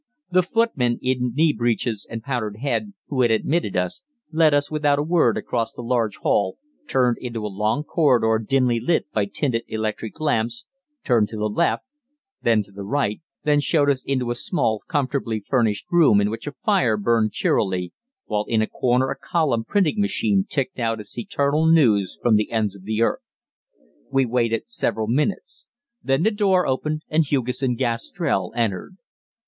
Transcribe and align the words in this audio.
The 0.31 0.41
footman 0.41 0.97
in 1.03 1.35
knee 1.35 1.53
breeches 1.53 2.07
and 2.09 2.23
powdered 2.23 2.57
head, 2.57 2.93
who 3.09 3.21
had 3.21 3.29
admitted 3.29 3.75
us, 3.77 4.01
led 4.31 4.51
us 4.51 4.71
without 4.71 4.97
a 4.97 5.03
word 5.03 5.37
across 5.37 5.73
the 5.73 5.83
large 5.83 6.15
hall, 6.15 6.57
turned 6.87 7.17
into 7.19 7.45
a 7.45 7.53
long 7.53 7.83
corridor 7.83 8.43
dimly 8.43 8.79
lit 8.79 9.05
by 9.13 9.25
tinted 9.25 9.61
electric 9.67 10.19
lamps, 10.19 10.65
turned 11.03 11.27
to 11.27 11.35
the 11.37 11.45
left, 11.45 11.83
then 12.41 12.63
to 12.63 12.71
the 12.71 12.81
right, 12.81 13.21
then 13.43 13.59
showed 13.59 13.91
us 13.91 14.03
into 14.03 14.31
a 14.31 14.33
small, 14.33 14.81
comfortably 14.87 15.39
furnished 15.47 15.85
room 15.91 16.19
in 16.19 16.31
which 16.31 16.47
a 16.47 16.55
fire 16.65 16.97
burned 16.97 17.31
cheerily, 17.31 17.93
while 18.25 18.45
in 18.47 18.63
a 18.63 18.67
corner 18.67 19.11
a 19.11 19.15
column 19.15 19.63
printing 19.63 19.99
machine 19.99 20.47
ticked 20.49 20.79
out 20.79 20.99
its 20.99 21.15
eternal 21.15 21.67
news 21.71 22.17
from 22.19 22.37
the 22.37 22.51
ends 22.51 22.75
of 22.75 22.85
the 22.85 23.03
earth. 23.03 23.21
We 24.11 24.25
waited 24.25 24.63
several 24.65 25.05
minutes. 25.07 25.67
Then 26.01 26.23
the 26.23 26.31
door 26.31 26.65
opened 26.65 27.03
and 27.07 27.23
Hugesson 27.23 27.75
Gastrell 27.75 28.51
entered. 28.55 28.97